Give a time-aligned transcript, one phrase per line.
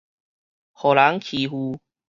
[0.77, 1.77] 予人欺負